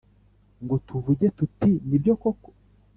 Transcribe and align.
ngo 0.63 0.75
tuvuge 0.87 1.25
tuti 1.37 1.71
«Ni 1.87 1.97
byo 2.01 2.13
koko»? 2.21 2.49